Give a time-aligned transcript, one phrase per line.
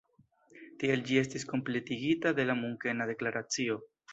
[0.83, 3.79] Tial ĝi estis kompletigita de la Munkena Deklaracio.